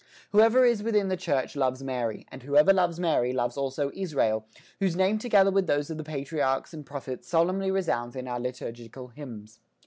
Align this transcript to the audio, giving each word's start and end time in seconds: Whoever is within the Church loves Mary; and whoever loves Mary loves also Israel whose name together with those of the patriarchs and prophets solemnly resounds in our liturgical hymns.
Whoever 0.31 0.65
is 0.65 0.81
within 0.81 1.09
the 1.09 1.15
Church 1.15 1.55
loves 1.55 1.83
Mary; 1.83 2.25
and 2.31 2.41
whoever 2.41 2.73
loves 2.73 2.99
Mary 2.99 3.31
loves 3.33 3.55
also 3.55 3.91
Israel 3.93 4.47
whose 4.79 4.95
name 4.95 5.19
together 5.19 5.51
with 5.51 5.67
those 5.67 5.91
of 5.91 5.99
the 5.99 6.03
patriarchs 6.03 6.73
and 6.73 6.83
prophets 6.83 7.27
solemnly 7.27 7.69
resounds 7.69 8.15
in 8.15 8.27
our 8.27 8.39
liturgical 8.39 9.09
hymns. 9.09 9.59